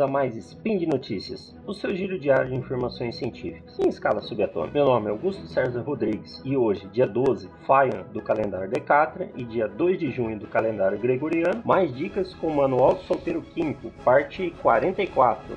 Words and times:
a 0.00 0.06
mais 0.06 0.36
Spin 0.36 0.78
de 0.78 0.86
Notícias, 0.86 1.54
o 1.66 1.74
seu 1.74 1.94
giro 1.94 2.18
diário 2.18 2.50
de 2.50 2.56
informações 2.56 3.16
científicas 3.16 3.78
em 3.78 3.88
escala 3.88 4.20
subatômica. 4.20 4.72
Meu 4.72 4.86
nome 4.86 5.08
é 5.08 5.10
Augusto 5.10 5.46
César 5.46 5.82
Rodrigues 5.82 6.40
e 6.44 6.56
hoje, 6.56 6.86
dia 6.88 7.06
12, 7.06 7.48
Faian 7.66 8.02
do 8.12 8.22
calendário 8.22 8.70
Decatra 8.70 9.30
e 9.36 9.44
dia 9.44 9.68
2 9.68 9.98
de 9.98 10.10
junho 10.10 10.38
do 10.38 10.46
calendário 10.46 10.98
Gregoriano, 10.98 11.62
mais 11.64 11.94
dicas 11.94 12.34
com 12.34 12.48
o 12.48 12.56
Manual 12.56 12.98
Solteiro 13.00 13.42
Químico, 13.42 13.90
parte 14.04 14.50
44. 14.62 15.56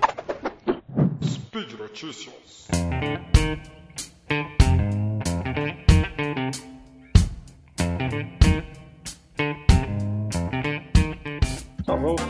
Speed 1.24 1.74
Notícias. 1.80 2.68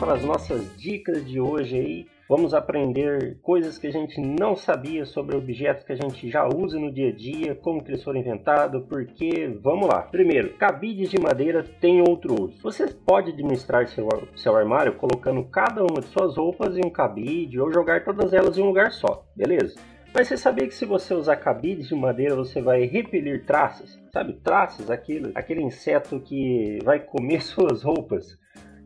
Para 0.04 0.16
as 0.16 0.26
nossas 0.26 0.76
dicas 0.76 1.26
de 1.26 1.40
hoje 1.40 1.78
aí. 1.78 2.08
Vamos 2.28 2.54
aprender 2.54 3.38
coisas 3.42 3.78
que 3.78 3.88
a 3.88 3.92
gente 3.92 4.20
não 4.20 4.54
sabia 4.54 5.06
sobre 5.06 5.38
objetos 5.38 5.86
que 5.86 5.94
a 5.94 5.96
gente 5.96 6.30
já 6.30 6.46
usa 6.46 6.78
no 6.78 6.92
dia 6.92 7.08
a 7.08 7.16
dia, 7.16 7.56
como 7.56 7.82
que 7.82 7.92
eles 7.92 8.04
foram 8.04 8.20
inventados, 8.20 8.84
por 8.84 9.06
quê. 9.06 9.58
Vamos 9.62 9.88
lá. 9.88 10.02
Primeiro, 10.02 10.58
cabides 10.58 11.10
de 11.10 11.18
madeira 11.18 11.64
têm 11.80 12.02
outro 12.02 12.34
uso. 12.34 12.62
Você 12.62 12.88
pode 12.88 13.32
administrar 13.32 13.88
seu, 13.88 14.10
seu 14.36 14.54
armário 14.58 14.96
colocando 14.96 15.42
cada 15.46 15.82
uma 15.82 16.02
de 16.02 16.08
suas 16.08 16.36
roupas 16.36 16.76
em 16.76 16.86
um 16.86 16.90
cabide 16.90 17.62
ou 17.62 17.72
jogar 17.72 18.04
todas 18.04 18.34
elas 18.34 18.58
em 18.58 18.62
um 18.62 18.68
lugar 18.68 18.92
só, 18.92 19.26
beleza? 19.34 19.80
Mas 20.14 20.28
você 20.28 20.36
sabia 20.36 20.68
que 20.68 20.76
se 20.76 20.84
você 20.84 21.14
usar 21.14 21.38
cabides 21.38 21.88
de 21.88 21.96
madeira, 21.96 22.36
você 22.36 22.62
vai 22.62 22.84
repelir 22.84 23.46
traças? 23.46 23.98
Sabe, 24.12 24.34
traças, 24.44 24.92
aquilo, 24.92 25.32
aquele 25.34 25.62
inseto 25.62 26.20
que 26.20 26.80
vai 26.84 27.00
comer 27.00 27.40
suas 27.42 27.84
roupas. 27.84 28.38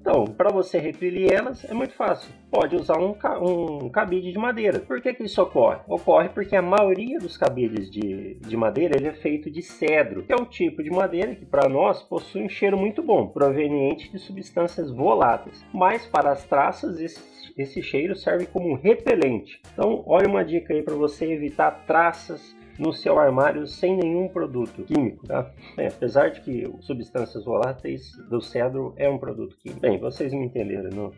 Então, 0.10 0.24
para 0.24 0.50
você 0.50 0.80
repelir 0.80 1.34
elas, 1.34 1.66
é 1.66 1.74
muito 1.74 1.94
fácil. 1.94 2.34
Pode 2.50 2.78
usar 2.78 2.98
um, 2.98 3.14
um 3.42 3.90
cabide 3.90 4.32
de 4.32 4.38
madeira. 4.38 4.80
Por 4.80 5.02
que, 5.02 5.14
que 5.14 5.26
isso 5.26 5.42
ocorre? 5.42 5.82
Ocorre 5.86 6.30
porque 6.30 6.56
a 6.56 6.62
maioria 6.62 7.20
dos 7.20 7.36
cabides 7.36 7.92
de, 7.92 8.36
de 8.36 8.56
madeira 8.56 8.96
ele 8.96 9.10
é 9.10 9.12
feito 9.12 9.52
de 9.52 9.62
cedro, 9.62 10.24
que 10.24 10.32
é 10.32 10.36
um 10.38 10.46
tipo 10.46 10.82
de 10.82 10.90
madeira 10.90 11.36
que 11.36 11.46
para 11.46 11.68
nós 11.68 12.02
possui 12.04 12.42
um 12.42 12.48
cheiro 12.48 12.78
muito 12.78 13.04
bom, 13.04 13.28
proveniente 13.28 14.10
de 14.10 14.18
substâncias 14.18 14.90
voláteis. 14.90 15.62
Mas 15.74 16.06
para 16.06 16.32
as 16.32 16.46
traças, 16.46 17.02
esse, 17.02 17.22
esse 17.58 17.84
cheiro 17.84 18.16
serve 18.16 18.46
como 18.46 18.76
repelente. 18.76 19.62
Então, 19.74 20.06
olha 20.08 20.30
uma 20.30 20.46
dica 20.46 20.74
aí 20.74 20.84
para 20.84 20.96
você 20.96 21.26
evitar 21.26 21.84
traças 21.86 22.56
no 22.78 22.94
seu 22.94 23.20
armário 23.20 23.66
sem 23.68 23.96
nenhum 23.96 24.28
produto 24.28 24.84
químico, 24.84 25.26
tá? 25.28 25.52
É, 25.78 25.88
apesar 25.88 26.30
de 26.30 26.42
que 26.42 26.72
substâncias 26.82 27.44
voláteis 27.44 28.12
do 28.30 28.42
cedro 28.42 28.94
é 28.98 29.10
um 29.10 29.18
produto 29.18 29.56
químico. 29.58 29.82
Bem, 29.82 30.00
vocês 30.00 30.34
me 30.34 30.46
entenderam, 30.46 30.90
não? 30.90 31.12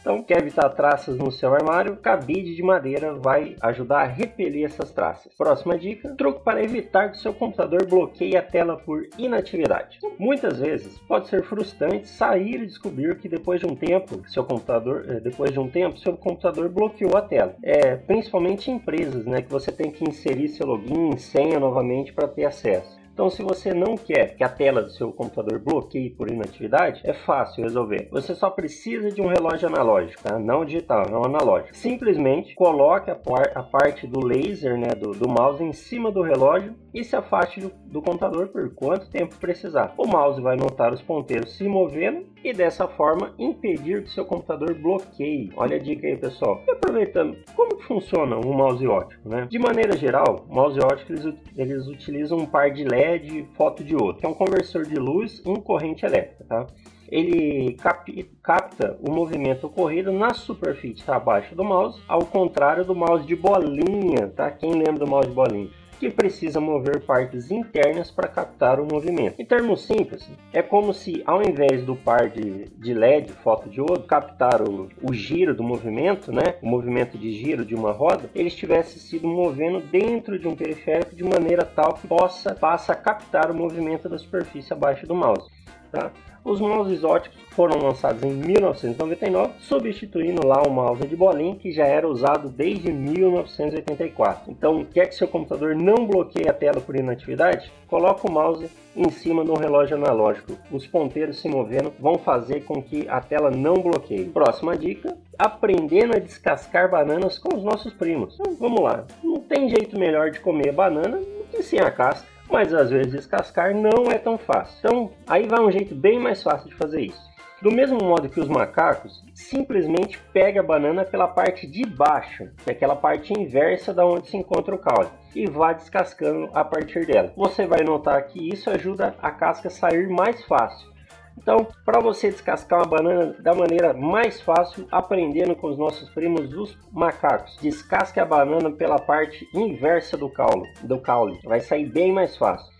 Então, 0.00 0.22
quer 0.22 0.38
evitar 0.38 0.68
traças 0.70 1.18
no 1.18 1.30
seu 1.30 1.52
armário? 1.54 1.96
Cabide 1.96 2.54
de 2.54 2.62
madeira 2.62 3.14
vai 3.14 3.54
ajudar 3.60 4.00
a 4.00 4.06
repelir 4.06 4.64
essas 4.64 4.90
traças. 4.90 5.32
Próxima 5.34 5.78
dica: 5.78 6.14
truque 6.16 6.42
para 6.42 6.62
evitar 6.62 7.10
que 7.10 7.18
seu 7.18 7.34
computador 7.34 7.86
bloqueie 7.86 8.36
a 8.36 8.42
tela 8.42 8.76
por 8.76 9.06
inatividade. 9.18 9.98
Muitas 10.18 10.58
vezes 10.58 10.98
pode 11.00 11.28
ser 11.28 11.42
frustrante 11.42 12.08
sair 12.08 12.62
e 12.62 12.66
descobrir 12.66 13.18
que 13.18 13.28
depois 13.28 13.60
de 13.60 13.66
um 13.66 13.76
tempo, 13.76 14.22
seu 14.28 14.44
computador, 14.44 15.04
eh, 15.06 15.20
depois 15.20 15.52
de 15.52 15.60
um 15.60 15.68
tempo, 15.68 15.98
seu 15.98 16.16
computador 16.16 16.68
bloqueou 16.70 17.16
a 17.16 17.22
tela. 17.22 17.54
É, 17.62 17.96
principalmente 17.96 18.70
em 18.70 18.74
empresas, 18.76 19.26
né, 19.26 19.42
que 19.42 19.50
você 19.50 19.70
tem 19.70 19.90
que 19.90 20.08
inserir 20.08 20.48
seu 20.48 20.66
login, 20.66 21.16
senha 21.18 21.60
novamente 21.60 22.12
para 22.12 22.26
ter 22.26 22.46
acesso. 22.46 22.99
Então, 23.20 23.28
se 23.28 23.42
você 23.42 23.74
não 23.74 23.98
quer 23.98 24.34
que 24.34 24.42
a 24.42 24.48
tela 24.48 24.80
do 24.80 24.88
seu 24.92 25.12
computador 25.12 25.58
bloqueie 25.58 26.08
por 26.08 26.30
inatividade, 26.30 27.02
é 27.04 27.12
fácil 27.12 27.64
resolver. 27.64 28.08
Você 28.10 28.34
só 28.34 28.48
precisa 28.48 29.10
de 29.10 29.20
um 29.20 29.26
relógio 29.26 29.68
analógico, 29.68 30.22
tá? 30.22 30.38
não 30.38 30.64
digital, 30.64 31.04
não 31.10 31.22
analógico. 31.22 31.76
Simplesmente 31.76 32.54
coloque 32.54 33.10
a, 33.10 33.14
par 33.14 33.52
a 33.54 33.62
parte 33.62 34.06
do 34.06 34.24
laser 34.24 34.78
né, 34.78 34.94
do, 34.98 35.10
do, 35.10 35.28
mouse 35.28 35.62
em 35.62 35.74
cima 35.74 36.10
do 36.10 36.22
relógio 36.22 36.74
e 36.94 37.04
se 37.04 37.14
afaste 37.14 37.60
do, 37.60 37.70
do 37.84 38.00
computador 38.00 38.48
por 38.48 38.74
quanto 38.74 39.10
tempo 39.10 39.36
precisar. 39.36 39.92
O 39.98 40.06
mouse 40.06 40.40
vai 40.40 40.56
notar 40.56 40.90
os 40.90 41.02
ponteiros 41.02 41.58
se 41.58 41.68
movendo 41.68 42.24
e 42.42 42.52
dessa 42.52 42.88
forma 42.88 43.34
impedir 43.38 44.02
que 44.02 44.10
seu 44.10 44.24
computador 44.24 44.74
bloqueie. 44.74 45.52
Olha 45.56 45.76
a 45.76 45.78
dica 45.78 46.06
aí, 46.06 46.16
pessoal. 46.16 46.62
E 46.66 46.70
aproveitando, 46.70 47.36
como 47.54 47.76
que 47.76 47.84
funciona 47.84 48.36
um 48.36 48.52
mouse 48.52 48.86
ótico, 48.86 49.28
né? 49.28 49.46
De 49.50 49.58
maneira 49.58 49.96
geral, 49.96 50.46
mouse 50.48 50.78
ótico 50.80 51.12
eles, 51.12 51.34
eles 51.56 51.86
utilizam 51.86 52.38
um 52.38 52.46
par 52.46 52.70
de 52.70 52.84
LED 52.84 53.46
fotodiodo, 53.54 54.18
que 54.18 54.26
é 54.26 54.28
um 54.28 54.34
conversor 54.34 54.84
de 54.84 54.96
luz 54.96 55.42
em 55.44 55.56
corrente 55.56 56.04
elétrica, 56.04 56.44
tá? 56.44 56.66
ele 57.10 57.74
cap 57.74 58.30
capta 58.42 58.96
o 59.00 59.10
movimento 59.10 59.66
ocorrido 59.66 60.12
na 60.12 60.32
superfície 60.32 61.02
abaixo 61.10 61.54
do 61.54 61.64
mouse, 61.64 62.00
ao 62.06 62.24
contrário 62.24 62.84
do 62.84 62.94
mouse 62.94 63.26
de 63.26 63.34
bolinha, 63.34 64.28
tá? 64.28 64.50
Quem 64.50 64.72
lembra 64.72 65.00
do 65.00 65.06
mouse 65.06 65.28
de 65.28 65.34
bolinha? 65.34 65.70
Que 66.00 66.08
precisa 66.08 66.58
mover 66.58 67.02
partes 67.02 67.50
internas 67.50 68.10
para 68.10 68.26
captar 68.26 68.80
o 68.80 68.86
movimento. 68.86 69.38
Em 69.38 69.44
termos 69.44 69.82
simples, 69.82 70.26
é 70.50 70.62
como 70.62 70.94
se 70.94 71.22
ao 71.26 71.42
invés 71.42 71.84
do 71.84 71.94
par 71.94 72.30
de, 72.30 72.64
de 72.70 72.94
LED 72.94 73.32
fotodiodo 73.44 74.04
captar 74.04 74.62
o, 74.62 74.88
o 75.02 75.12
giro 75.12 75.54
do 75.54 75.62
movimento, 75.62 76.32
né, 76.32 76.54
o 76.62 76.66
movimento 76.66 77.18
de 77.18 77.30
giro 77.32 77.66
de 77.66 77.74
uma 77.74 77.92
roda, 77.92 78.30
ele 78.34 78.48
estivesse 78.48 78.98
sido 78.98 79.28
movendo 79.28 79.80
dentro 79.80 80.38
de 80.38 80.48
um 80.48 80.56
periférico 80.56 81.14
de 81.14 81.22
maneira 81.22 81.66
tal 81.66 81.92
que 81.92 82.08
possa 82.08 82.54
passa 82.54 82.94
a 82.94 82.96
captar 82.96 83.50
o 83.50 83.54
movimento 83.54 84.08
da 84.08 84.16
superfície 84.16 84.72
abaixo 84.72 85.06
do 85.06 85.14
mouse. 85.14 85.50
Tá? 85.90 86.12
Os 86.42 86.58
mouses 86.58 87.04
óticos 87.04 87.38
foram 87.50 87.78
lançados 87.78 88.22
em 88.22 88.32
1999, 88.32 89.52
substituindo 89.60 90.46
lá 90.46 90.62
o 90.62 90.70
mouse 90.70 91.06
de 91.06 91.14
bolinha 91.14 91.54
que 91.56 91.70
já 91.70 91.84
era 91.84 92.08
usado 92.08 92.48
desde 92.48 92.90
1984. 92.90 94.50
Então, 94.50 94.84
quer 94.84 95.06
que 95.06 95.14
seu 95.14 95.28
computador 95.28 95.74
não 95.74 96.06
bloqueie 96.06 96.48
a 96.48 96.54
tela 96.54 96.80
por 96.80 96.96
inatividade? 96.96 97.70
Coloque 97.86 98.26
o 98.26 98.32
mouse 98.32 98.70
em 98.96 99.10
cima 99.10 99.44
do 99.44 99.52
relógio 99.52 99.96
analógico. 99.96 100.56
Os 100.70 100.86
ponteiros 100.86 101.40
se 101.40 101.48
movendo 101.48 101.92
vão 102.00 102.16
fazer 102.16 102.64
com 102.64 102.82
que 102.82 103.06
a 103.08 103.20
tela 103.20 103.50
não 103.50 103.74
bloqueie. 103.74 104.24
Próxima 104.24 104.78
dica: 104.78 105.14
aprendendo 105.38 106.16
a 106.16 106.18
descascar 106.18 106.90
bananas 106.90 107.38
com 107.38 107.54
os 107.54 107.62
nossos 107.62 107.92
primos. 107.92 108.38
Então, 108.40 108.56
vamos 108.58 108.80
lá. 108.80 109.04
Não 109.22 109.40
tem 109.40 109.68
jeito 109.68 109.98
melhor 109.98 110.30
de 110.30 110.40
comer 110.40 110.72
banana 110.72 111.18
do 111.18 111.44
que 111.50 111.62
sem 111.62 111.80
a 111.80 111.90
casca 111.90 112.39
mas 112.50 112.74
às 112.74 112.90
vezes 112.90 113.12
descascar 113.12 113.74
não 113.74 114.10
é 114.10 114.18
tão 114.18 114.36
fácil. 114.36 114.76
Então, 114.78 115.10
aí 115.26 115.46
vai 115.46 115.60
um 115.60 115.70
jeito 115.70 115.94
bem 115.94 116.18
mais 116.18 116.42
fácil 116.42 116.68
de 116.68 116.74
fazer 116.74 117.00
isso. 117.02 117.30
Do 117.62 117.70
mesmo 117.70 117.98
modo 117.98 118.30
que 118.30 118.40
os 118.40 118.48
macacos, 118.48 119.22
simplesmente 119.34 120.18
pega 120.32 120.60
a 120.60 120.62
banana 120.62 121.04
pela 121.04 121.28
parte 121.28 121.66
de 121.66 121.84
baixo, 121.84 122.48
que 122.64 122.70
é 122.70 122.72
aquela 122.72 122.96
parte 122.96 123.34
inversa 123.38 123.92
da 123.92 124.06
onde 124.06 124.30
se 124.30 124.36
encontra 124.36 124.74
o 124.74 124.78
caule, 124.78 125.10
e 125.34 125.46
vá 125.46 125.74
descascando 125.74 126.48
a 126.54 126.64
partir 126.64 127.04
dela. 127.04 127.32
Você 127.36 127.66
vai 127.66 127.82
notar 127.84 128.22
que 128.28 128.48
isso 128.48 128.70
ajuda 128.70 129.14
a 129.20 129.30
casca 129.30 129.68
a 129.68 129.70
sair 129.70 130.08
mais 130.08 130.42
fácil. 130.44 130.90
Então, 131.36 131.66
para 131.84 132.00
você 132.00 132.30
descascar 132.30 132.80
uma 132.80 132.88
banana 132.88 133.34
da 133.38 133.54
maneira 133.54 133.94
mais 133.94 134.40
fácil, 134.40 134.86
aprendendo 134.90 135.56
com 135.56 135.68
os 135.68 135.78
nossos 135.78 136.08
primos 136.10 136.52
os 136.54 136.76
macacos, 136.92 137.56
descasque 137.60 138.20
a 138.20 138.24
banana 138.24 138.70
pela 138.70 138.98
parte 138.98 139.48
inversa 139.54 140.16
do 140.16 140.28
caule, 140.28 140.68
do 140.82 140.98
caule. 141.00 141.40
Vai 141.44 141.60
sair 141.60 141.86
bem 141.86 142.12
mais 142.12 142.36
fácil. 142.36 142.70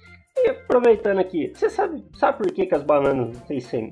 E 0.43 0.49
aproveitando 0.49 1.19
aqui, 1.19 1.53
você 1.55 1.69
sabe, 1.69 2.03
sabe 2.15 2.39
por 2.39 2.53
que, 2.53 2.65
que 2.65 2.75
as 2.75 2.83
bananas 2.83 3.37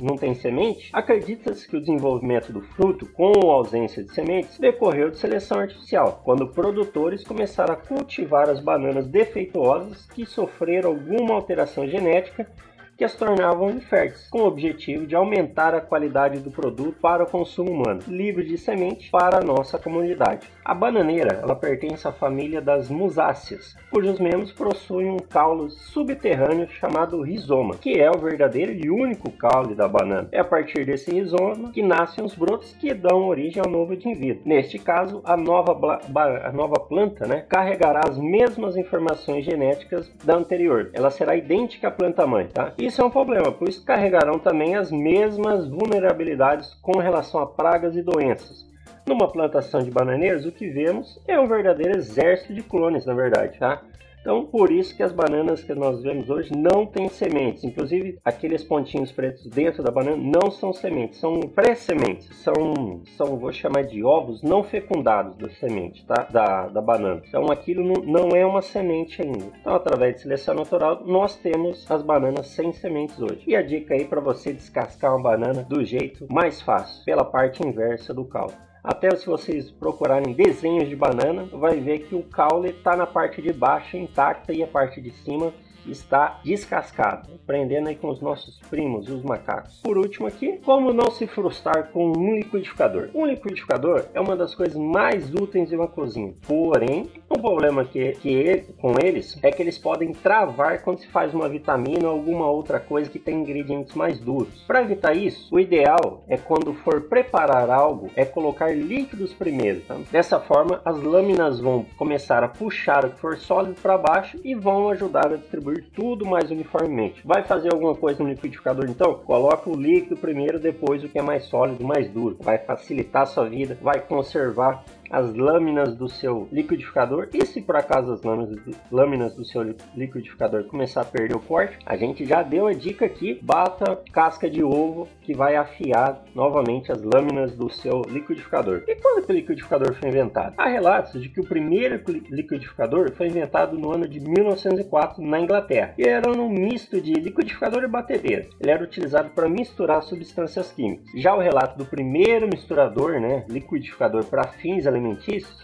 não 0.01 0.17
têm, 0.17 0.35
semente? 0.35 0.89
Acredita-se 0.95 1.69
que 1.69 1.77
o 1.77 1.81
desenvolvimento 1.81 2.53
do 2.53 2.63
fruto 2.63 3.05
com 3.13 3.33
ou 3.37 3.51
ausência 3.51 4.03
de 4.03 4.15
sementes 4.15 4.59
decorreu 4.59 5.11
de 5.11 5.19
seleção 5.19 5.61
artificial, 5.61 6.23
quando 6.25 6.49
produtores 6.49 7.23
começaram 7.23 7.75
a 7.75 7.77
cultivar 7.77 8.49
as 8.49 8.61
bananas 8.61 9.07
defeituosas 9.07 10.07
que 10.07 10.25
sofreram 10.25 10.91
alguma 10.91 11.35
alteração 11.35 11.87
genética 11.87 12.51
que 12.99 13.05
as 13.05 13.15
tornavam 13.15 13.71
inférteis, 13.71 14.27
com 14.29 14.41
o 14.41 14.47
objetivo 14.47 15.07
de 15.07 15.15
aumentar 15.15 15.73
a 15.73 15.81
qualidade 15.81 16.41
do 16.41 16.51
produto 16.51 16.97
para 17.01 17.23
o 17.23 17.31
consumo 17.31 17.71
humano, 17.71 18.03
livre 18.09 18.45
de 18.45 18.59
semente 18.59 19.09
para 19.09 19.39
a 19.39 19.41
nossa 19.41 19.79
comunidade. 19.79 20.49
A 20.65 20.75
bananeira 20.75 21.39
ela 21.41 21.55
pertence 21.55 22.09
à 22.09 22.13
família 22.13 22.61
das 22.61 22.91
musáceas, 22.91 23.77
cujos 23.89 24.19
membros 24.19 24.51
possuem 24.51 25.13
um 25.13 25.17
caule 25.17 25.71
subterrâneo 25.71 26.69
chamado 26.69 27.23
rizoma, 27.23 27.77
que 27.77 28.01
é 28.01 28.11
o 28.11 28.19
verdadeiro 28.19 28.73
e 28.73 28.91
único 28.91 29.31
caule 29.31 29.77
da 29.77 29.87
banana. 29.87 30.29
É 30.33 30.41
a 30.41 30.45
partir 30.45 30.85
desse 30.85 31.13
rizoma 31.13 31.71
que 31.71 31.83
nascem 31.83 32.25
os 32.25 32.35
brotos 32.35 32.73
que 32.73 32.93
dão 32.93 33.29
origem 33.29 33.63
ao 33.65 33.71
novo 33.71 33.95
indivíduo. 33.95 34.43
Neste 34.45 34.77
caso, 34.77 35.23
a 35.25 35.37
nova, 35.37 36.01
a 36.43 36.53
nova 36.53 36.81
planta 36.81 37.29
né, 37.29 37.45
carregará 37.49 38.01
as 38.09 38.19
mesmas 38.19 38.77
informações 38.77 39.45
genéticas 39.45 40.13
da 40.25 40.35
anterior. 40.35 40.91
Ela 40.93 41.11
será 41.11 41.37
idêntica 41.37 41.87
à 41.87 41.91
planta 41.93 42.27
mãe, 42.27 42.49
tá? 42.49 42.73
E 42.77 42.88
isso 42.89 43.03
é 43.03 43.05
um 43.05 43.11
problema, 43.11 43.53
pois 43.53 43.79
carregarão 43.79 44.39
também 44.39 44.75
as 44.75 44.91
mesmas 44.91 45.69
vulnerabilidades 45.69 46.73
com 46.81 46.99
relação 46.99 47.39
a 47.41 47.47
pragas 47.47 47.95
e 47.95 48.03
doenças. 48.03 48.67
Numa 49.07 49.31
plantação 49.31 49.83
de 49.83 49.91
bananeiros, 49.91 50.47
o 50.47 50.53
que 50.53 50.71
vemos 50.71 51.21
é 51.29 51.39
um 51.39 51.47
verdadeiro 51.47 51.99
exército 51.99 52.55
de 52.55 52.63
clones, 52.63 53.05
na 53.05 53.13
verdade, 53.13 53.59
tá? 53.59 53.83
Então, 54.21 54.45
por 54.45 54.71
isso 54.71 54.97
que 54.97 55.03
as 55.03 55.13
bananas 55.13 55.63
que 55.63 55.75
nós 55.75 56.03
vemos 56.03 56.29
hoje 56.29 56.53
não 56.55 56.85
têm 56.85 57.09
sementes. 57.09 57.65
Inclusive, 57.65 58.19
aqueles 58.25 58.65
pontinhos 58.65 59.13
pretos 59.13 59.47
dentro 59.47 59.83
da 59.83 59.91
banana 59.91 60.17
não 60.17 60.51
são 60.51 60.73
sementes, 60.73 61.19
são 61.19 61.41
pré-sementes. 61.41 62.29
São, 62.37 63.03
são, 63.17 63.39
vou 63.39 63.53
chamar 63.53 63.85
de 63.85 64.05
ovos 64.05 64.43
não 64.43 64.63
fecundados 64.63 65.37
da 65.37 65.49
semente, 65.51 66.05
tá? 66.07 66.27
Da, 66.31 66.69
da 66.69 66.81
banana. 66.81 67.23
Então, 67.27 67.51
aquilo 67.51 67.85
não, 67.85 68.03
não 68.03 68.37
é 68.37 68.45
uma 68.45 68.63
semente 68.63 69.23
ainda. 69.23 69.47
Então, 69.61 69.75
através 69.75 70.17
de 70.17 70.23
seleção 70.23 70.55
natural, 70.55 71.03
nós 71.07 71.37
temos 71.37 71.89
as 71.91 72.03
bananas 72.03 72.49
sem 72.49 72.73
sementes 72.73 73.21
hoje. 73.21 73.43
E 73.47 73.57
a 73.57 73.63
dica 73.63 73.95
aí 73.95 74.05
para 74.05 74.21
você 74.21 74.53
descascar 74.53 75.15
uma 75.15 75.23
banana 75.23 75.63
do 75.63 75.85
jeito 75.85 76.27
mais 76.31 76.61
fácil, 76.61 77.05
pela 77.05 77.25
parte 77.25 77.67
inversa 77.67 78.13
do 78.13 78.25
caldo. 78.25 78.68
Até 78.89 79.15
se 79.15 79.27
vocês 79.27 79.71
procurarem 79.71 80.33
desenhos 80.33 80.89
de 80.89 80.97
banana, 80.97 81.45
vai 81.53 81.79
ver 81.79 82.07
que 82.07 82.15
o 82.15 82.23
caule 82.23 82.71
está 82.71 82.97
na 82.97 83.07
parte 83.07 83.43
de 83.43 83.53
baixo 83.53 83.99
intacta 83.99 84.51
e 84.51 84.63
a 84.63 84.67
parte 84.67 84.99
de 84.99 85.11
cima 85.11 85.53
está 85.87 86.41
descascado, 86.45 87.29
aprendendo 87.35 87.89
aí 87.89 87.97
com 87.97 88.09
os 88.09 88.21
nossos 88.21 88.59
primos, 88.69 89.09
os 89.09 89.23
macacos. 89.23 89.81
Por 89.83 89.99
último 89.99 90.27
aqui, 90.27 90.59
como 90.65 90.93
não 90.93 91.11
se 91.11 91.27
frustrar 91.27 91.91
com 91.93 92.13
um 92.13 92.35
liquidificador? 92.37 93.09
Um 93.15 93.27
liquidificador 93.27 94.07
é 94.15 94.21
uma 94.21 94.37
das 94.37 94.55
coisas 94.55 94.77
mais 94.77 95.33
úteis 95.35 95.73
em 95.73 95.77
uma 95.77 95.89
cozinha, 95.89 96.35
porém, 96.47 97.11
um 97.31 97.41
problema 97.41 97.85
que, 97.85 98.13
que 98.13 98.29
ele, 98.29 98.63
com 98.81 98.95
eles 98.99 99.39
é 99.43 99.51
que 99.51 99.63
eles 99.63 99.79
podem 99.79 100.13
travar 100.13 100.83
quando 100.83 101.01
se 101.01 101.09
faz 101.09 101.35
uma 101.35 101.49
vitamina 101.49 102.09
ou 102.09 102.15
alguma 102.15 102.51
outra 102.51 102.81
coisa 102.81 103.11
que 103.11 103.19
tem 103.19 103.41
ingredientes 103.41 103.95
mais 103.95 104.19
duros. 104.19 104.63
Para 104.67 104.83
evitar 104.83 105.15
isso, 105.17 105.55
o 105.55 105.61
ideal 105.61 106.25
é 106.29 106.37
quando 106.37 106.73
for 106.75 107.03
preparar 107.03 107.71
algo, 107.71 108.11
é 108.17 108.25
colocar 108.25 108.75
líquidos 108.75 109.33
primeiro. 109.33 109.81
Tá? 109.83 109.97
Dessa 110.11 110.41
forma, 110.41 110.81
as 110.85 111.01
lâminas 111.03 111.61
vão 111.61 111.85
começar 111.97 112.43
a 112.43 112.49
puxar 112.49 113.05
o 113.05 113.11
que 113.11 113.21
for 113.21 113.37
sólido 113.37 113.81
para 113.81 113.99
baixo 113.99 114.39
e 114.43 114.55
vão 114.55 114.89
ajudar 114.91 115.33
a 115.33 115.37
distribuir 115.37 115.68
tudo 115.77 116.27
mais 116.27 116.51
uniformemente. 116.51 117.23
Vai 117.25 117.45
fazer 117.45 117.73
alguma 117.73 117.95
coisa 117.95 118.23
no 118.23 118.29
liquidificador 118.29 118.87
então? 118.89 119.15
Coloca 119.15 119.71
o 119.71 119.77
líquido 119.77 120.17
primeiro, 120.17 120.59
depois 120.59 121.05
o 121.05 121.09
que 121.09 121.19
é 121.19 121.23
mais 121.23 121.45
sólido, 121.45 121.85
mais 121.85 122.11
duro. 122.11 122.37
Vai 122.41 122.59
facilitar 122.59 123.23
a 123.23 123.27
sua 123.27 123.49
vida, 123.49 123.79
vai 123.81 124.01
conservar 124.01 124.85
as 125.11 125.35
lâminas 125.35 125.97
do 125.97 126.09
seu 126.09 126.49
liquidificador 126.53 127.29
e 127.33 127.45
se 127.45 127.61
por 127.61 127.77
acaso 127.77 128.13
as 128.13 128.23
lâminas 128.23 128.51
do, 128.51 128.75
lâminas 128.91 129.35
do 129.35 129.45
seu 129.45 129.63
liquidificador 129.95 130.65
começar 130.65 131.03
a 131.03 131.05
perder 131.05 131.37
o 131.37 131.41
corte, 131.41 131.79
a 131.85 131.97
gente 131.97 132.25
já 132.25 132.43
deu 132.43 132.67
a 132.67 132.73
dica 132.73 133.05
aqui, 133.05 133.39
bata 133.43 134.01
casca 134.13 134.49
de 134.49 134.63
ovo 134.63 135.09
que 135.23 135.35
vai 135.35 135.57
afiar 135.57 136.25
novamente 136.35 136.91
as 136.93 137.03
lâminas 137.03 137.53
do 137.53 137.71
seu 137.71 138.03
liquidificador. 138.09 138.83
E 138.87 138.95
quando 138.97 139.25
que 139.25 139.33
o 139.33 139.35
liquidificador 139.35 139.95
foi 139.95 140.09
inventado? 140.09 140.55
Há 140.57 140.69
relatos 140.69 141.21
de 141.21 141.29
que 141.29 141.41
o 141.41 141.45
primeiro 141.45 142.03
liquidificador 142.31 143.13
foi 143.13 143.27
inventado 143.27 143.79
no 143.79 143.93
ano 143.93 144.09
de 144.09 144.21
1904 144.21 145.23
na 145.23 145.41
Inglaterra 145.41 145.95
e 145.99 146.03
era 146.03 146.31
um 146.31 146.49
misto 146.49 147.01
de 147.01 147.13
liquidificador 147.13 147.85
e 147.85 147.89
batedeira. 147.89 148.47
Ele 148.61 148.71
era 148.71 148.83
utilizado 148.83 149.31
para 149.31 149.49
misturar 149.49 150.03
substâncias 150.03 150.73
químicas. 150.73 151.07
Já 151.15 151.35
o 151.35 151.41
relato 151.41 151.77
do 151.77 151.85
primeiro 151.85 152.49
misturador, 152.49 153.21
né, 153.21 153.45
liquidificador 153.49 154.25
para 154.25 154.49
fins 154.49 154.87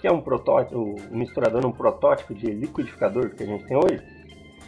que 0.01 0.07
é 0.07 0.13
um 0.13 0.21
protótipo, 0.21 0.79
um 0.79 1.17
misturador, 1.17 1.65
um 1.67 1.73
protótipo 1.73 2.35
de 2.35 2.47
liquidificador 2.47 3.31
que 3.31 3.43
a 3.43 3.47
gente 3.47 3.65
tem 3.65 3.77
hoje, 3.77 4.03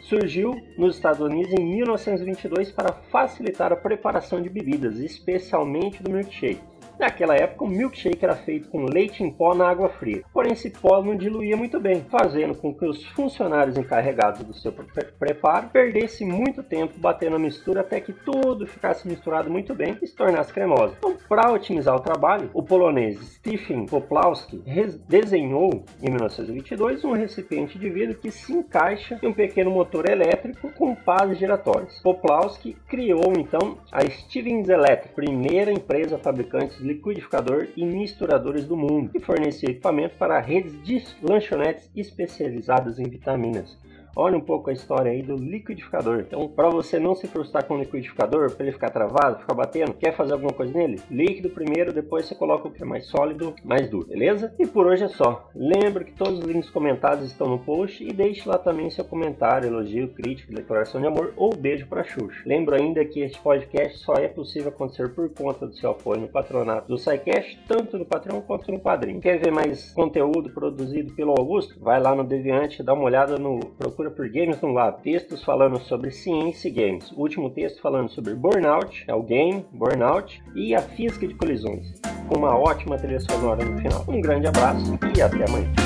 surgiu 0.02 0.54
nos 0.78 0.96
Estados 0.96 1.20
Unidos 1.20 1.52
em 1.52 1.64
1922 1.64 2.70
para 2.70 2.92
facilitar 2.92 3.72
a 3.72 3.76
preparação 3.76 4.40
de 4.40 4.48
bebidas, 4.48 4.98
especialmente 4.98 6.02
do 6.02 6.10
milkshake. 6.10 6.60
Naquela 6.98 7.34
época, 7.34 7.64
o 7.64 7.68
milkshake 7.68 8.24
era 8.24 8.36
feito 8.36 8.68
com 8.68 8.84
leite 8.84 9.22
em 9.22 9.30
pó 9.30 9.54
na 9.54 9.68
água 9.68 9.88
fria, 9.90 10.22
porém 10.32 10.52
esse 10.52 10.70
pó 10.70 11.02
não 11.02 11.16
diluía 11.16 11.56
muito 11.56 11.78
bem, 11.78 12.04
fazendo 12.10 12.54
com 12.54 12.74
que 12.74 12.86
os 12.86 13.04
funcionários 13.08 13.76
encarregados 13.76 14.42
do 14.42 14.54
seu 14.54 14.72
pre 14.72 14.86
preparo 15.18 15.68
perdessem 15.68 16.26
muito 16.26 16.62
tempo 16.62 16.98
batendo 16.98 17.36
a 17.36 17.38
mistura 17.38 17.80
até 17.80 18.00
que 18.00 18.12
tudo 18.12 18.66
ficasse 18.66 19.06
misturado 19.06 19.50
muito 19.50 19.74
bem 19.74 19.96
e 20.00 20.06
se 20.06 20.16
tornasse 20.16 20.52
cremoso. 20.52 20.94
Então, 20.98 21.16
para 21.28 21.52
otimizar 21.52 21.94
o 21.94 22.00
trabalho, 22.00 22.50
o 22.54 22.62
polonês 22.62 23.18
Stephen 23.36 23.86
Poplawski 23.86 24.62
desenhou 25.08 25.84
em 26.02 26.10
1922 26.10 27.04
um 27.04 27.12
recipiente 27.12 27.78
de 27.78 27.90
vidro 27.90 28.18
que 28.18 28.30
se 28.30 28.52
encaixa 28.52 29.18
em 29.22 29.26
um 29.26 29.34
pequeno 29.34 29.70
motor 29.70 30.08
elétrico 30.08 30.70
com 30.72 30.94
pás 30.94 31.38
giratórios. 31.38 32.00
Poplawski 32.00 32.74
criou 32.88 33.32
então 33.36 33.78
a 33.92 34.00
Stevens 34.08 34.68
Electric, 34.68 35.14
primeira 35.14 35.70
empresa 35.70 36.18
fabricante 36.18 36.85
liquidificador 36.86 37.68
e 37.76 37.84
misturadores 37.84 38.64
do 38.64 38.76
mundo, 38.76 39.10
e 39.14 39.20
fornecia 39.20 39.70
equipamento 39.70 40.16
para 40.16 40.40
redes 40.40 40.80
de 40.82 41.02
lanchonetes 41.22 41.90
especializadas 41.94 42.98
em 42.98 43.08
vitaminas. 43.08 43.76
Olha 44.18 44.38
um 44.38 44.40
pouco 44.40 44.70
a 44.70 44.72
história 44.72 45.12
aí 45.12 45.20
do 45.20 45.36
liquidificador. 45.36 46.20
Então, 46.20 46.48
para 46.48 46.70
você 46.70 46.98
não 46.98 47.14
se 47.14 47.26
frustrar 47.26 47.66
com 47.66 47.74
o 47.74 47.78
liquidificador, 47.78 48.50
para 48.50 48.64
ele 48.64 48.72
ficar 48.72 48.88
travado, 48.88 49.40
ficar 49.40 49.52
batendo, 49.52 49.92
quer 49.92 50.16
fazer 50.16 50.32
alguma 50.32 50.54
coisa 50.54 50.72
nele? 50.72 50.98
Líquido 51.10 51.50
primeiro, 51.50 51.92
depois 51.92 52.24
você 52.24 52.34
coloca 52.34 52.66
o 52.66 52.70
que 52.70 52.82
é 52.82 52.86
mais 52.86 53.04
sólido, 53.04 53.54
mais 53.62 53.90
duro, 53.90 54.06
beleza? 54.06 54.54
E 54.58 54.66
por 54.66 54.86
hoje 54.86 55.04
é 55.04 55.08
só. 55.08 55.50
Lembra 55.54 56.02
que 56.02 56.12
todos 56.12 56.38
os 56.38 56.46
links 56.46 56.70
comentados 56.70 57.26
estão 57.26 57.46
no 57.46 57.58
post 57.58 58.02
e 58.02 58.10
deixe 58.10 58.48
lá 58.48 58.56
também 58.56 58.88
seu 58.88 59.04
comentário, 59.04 59.68
elogio, 59.68 60.08
crítica, 60.08 60.54
declaração 60.54 60.98
de 60.98 61.06
amor 61.06 61.34
ou 61.36 61.54
beijo 61.54 61.86
para 61.86 62.02
Xuxa. 62.02 62.42
Lembro 62.46 62.74
ainda 62.74 63.04
que 63.04 63.20
este 63.20 63.38
podcast 63.38 63.98
só 63.98 64.14
é 64.14 64.28
possível 64.28 64.70
acontecer 64.70 65.10
por 65.10 65.28
conta 65.28 65.66
do 65.66 65.74
seu 65.74 65.90
apoio 65.90 66.22
no 66.22 66.28
patronato 66.28 66.88
do 66.88 66.96
SciCast, 66.96 67.60
tanto 67.68 67.98
no 67.98 68.06
Patreon 68.06 68.40
quanto 68.40 68.72
no 68.72 68.80
Padrim. 68.80 69.20
Quer 69.20 69.38
ver 69.38 69.52
mais 69.52 69.90
conteúdo 69.92 70.48
produzido 70.48 71.12
pelo 71.12 71.34
Augusto? 71.38 71.78
Vai 71.78 72.00
lá 72.00 72.14
no 72.14 72.24
Deviante, 72.24 72.82
dá 72.82 72.94
uma 72.94 73.04
olhada 73.04 73.38
no 73.38 73.60
procura 73.78 74.05
por 74.10 74.28
Games 74.28 74.60
no 74.60 74.72
Lab, 74.72 75.02
textos 75.02 75.42
falando 75.44 75.78
sobre 75.80 76.10
ciência 76.10 76.68
e 76.68 76.70
games. 76.70 77.10
O 77.12 77.20
último 77.20 77.50
texto 77.50 77.80
falando 77.80 78.10
sobre 78.10 78.34
burnout, 78.34 79.04
é 79.06 79.14
o 79.14 79.22
game, 79.22 79.64
burnout, 79.72 80.42
e 80.54 80.74
a 80.74 80.82
física 80.82 81.26
de 81.26 81.34
colisões, 81.34 82.00
com 82.28 82.38
uma 82.38 82.56
ótima 82.56 82.96
trilha 82.96 83.20
sonora 83.20 83.64
no 83.64 83.78
final. 83.78 84.04
Um 84.08 84.20
grande 84.20 84.46
abraço 84.46 84.98
e 85.16 85.20
até 85.20 85.44
amanhã. 85.48 85.85